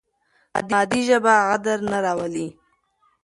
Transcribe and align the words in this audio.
مادي 0.71 1.01
ژبه 1.07 1.33
غدر 1.47 1.79
نه 1.91 1.97
راولي. 2.03 2.47